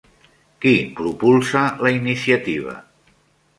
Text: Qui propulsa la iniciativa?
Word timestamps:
Qui 0.63 0.71
propulsa 1.01 1.63
la 1.87 1.93
iniciativa? 1.99 2.77